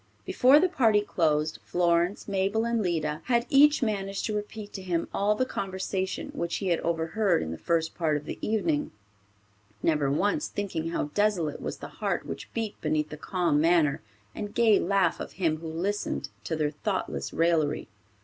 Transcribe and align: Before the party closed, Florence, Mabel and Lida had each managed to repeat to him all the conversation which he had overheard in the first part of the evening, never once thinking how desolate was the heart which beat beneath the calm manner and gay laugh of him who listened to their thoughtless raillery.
Before 0.25 0.59
the 0.59 0.67
party 0.67 1.01
closed, 1.01 1.59
Florence, 1.63 2.27
Mabel 2.27 2.65
and 2.65 2.81
Lida 2.81 3.21
had 3.25 3.45
each 3.51 3.83
managed 3.83 4.25
to 4.25 4.35
repeat 4.35 4.73
to 4.73 4.81
him 4.81 5.07
all 5.13 5.35
the 5.35 5.45
conversation 5.45 6.29
which 6.33 6.55
he 6.55 6.69
had 6.69 6.79
overheard 6.79 7.43
in 7.43 7.51
the 7.51 7.57
first 7.59 7.93
part 7.93 8.17
of 8.17 8.25
the 8.25 8.39
evening, 8.41 8.89
never 9.83 10.09
once 10.09 10.47
thinking 10.47 10.89
how 10.89 11.11
desolate 11.13 11.61
was 11.61 11.77
the 11.77 11.87
heart 12.01 12.25
which 12.25 12.51
beat 12.55 12.81
beneath 12.81 13.09
the 13.09 13.15
calm 13.15 13.61
manner 13.61 14.01
and 14.33 14.55
gay 14.55 14.79
laugh 14.79 15.19
of 15.19 15.33
him 15.33 15.57
who 15.57 15.67
listened 15.67 16.29
to 16.45 16.55
their 16.55 16.71
thoughtless 16.71 17.31
raillery. 17.31 17.87